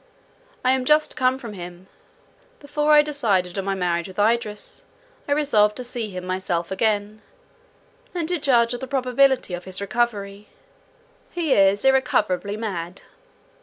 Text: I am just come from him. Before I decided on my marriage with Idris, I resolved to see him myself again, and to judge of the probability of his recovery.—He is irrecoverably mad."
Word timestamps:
I 0.65 0.71
am 0.71 0.83
just 0.83 1.15
come 1.15 1.37
from 1.37 1.53
him. 1.53 1.87
Before 2.59 2.91
I 2.93 3.03
decided 3.03 3.55
on 3.59 3.65
my 3.65 3.75
marriage 3.75 4.07
with 4.07 4.17
Idris, 4.17 4.83
I 5.27 5.31
resolved 5.31 5.75
to 5.75 5.83
see 5.83 6.09
him 6.09 6.25
myself 6.25 6.71
again, 6.71 7.21
and 8.15 8.27
to 8.27 8.39
judge 8.39 8.73
of 8.73 8.79
the 8.79 8.87
probability 8.87 9.53
of 9.53 9.65
his 9.65 9.79
recovery.—He 9.79 11.53
is 11.53 11.85
irrecoverably 11.85 12.57
mad." 12.57 13.03